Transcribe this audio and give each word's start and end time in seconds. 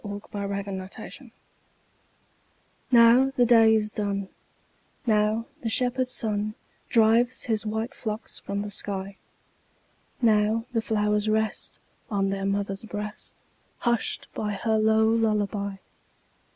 Louisa 0.03 0.27
May 0.33 0.57
Alcott 0.57 0.73
Lullaby 0.99 1.29
NOW 2.91 3.29
the 3.35 3.45
day 3.45 3.75
is 3.75 3.91
done, 3.91 4.29
Now 5.05 5.45
the 5.61 5.69
shepherd 5.69 6.09
sun 6.09 6.55
Drives 6.89 7.43
his 7.43 7.67
white 7.67 7.93
flocks 7.93 8.39
from 8.39 8.63
the 8.63 8.71
sky; 8.71 9.17
Now 10.19 10.65
the 10.73 10.81
flowers 10.81 11.29
rest 11.29 11.77
On 12.09 12.31
their 12.31 12.45
mother's 12.45 12.81
breast, 12.81 13.35
Hushed 13.77 14.27
by 14.33 14.53
her 14.53 14.79
low 14.79 15.07
lullaby. 15.07 15.75